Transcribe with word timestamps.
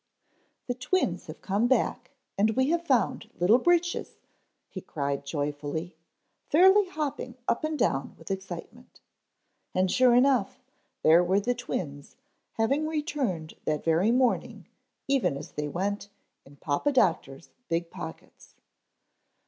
_"THE 0.65 0.73
twins 0.73 1.27
have 1.27 1.41
come 1.43 1.67
back 1.67 2.09
and 2.35 2.55
we 2.55 2.69
have 2.71 2.87
found 2.87 3.29
Little 3.39 3.59
Breeches," 3.59 4.15
he 4.67 4.81
cried 4.81 5.27
joyfully, 5.27 5.95
fairly 6.49 6.87
hopping 6.89 7.37
up 7.47 7.63
and 7.63 7.77
down 7.77 8.15
with 8.17 8.31
excitement. 8.31 8.99
And 9.75 9.91
sure 9.91 10.15
enough, 10.15 10.59
there 11.03 11.23
were 11.23 11.39
the 11.39 11.53
twins, 11.53 12.15
having 12.53 12.87
returned 12.87 13.53
that 13.65 13.83
very 13.83 14.09
morning 14.09 14.67
even 15.07 15.37
as 15.37 15.51
they 15.51 15.67
went, 15.67 16.09
in 16.47 16.55
Papa 16.55 16.91
Doctor's 16.91 17.51
big 17.67 17.91
pockets. 17.91 18.55